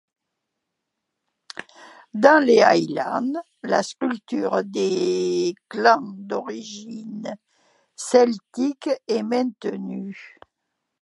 Dans 2.15 2.43
les 2.43 2.61
Highlands, 2.63 3.33
la 3.61 3.83
structure 3.83 4.63
des 4.65 5.53
clans 5.69 6.15
d'origine 6.15 7.37
celtique 7.95 8.89
est 9.07 9.21
maintenue. 9.21 10.39